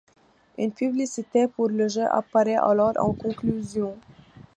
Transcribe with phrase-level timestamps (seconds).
[0.57, 3.99] Une publicité pour le jeu apparait alors en conclusion.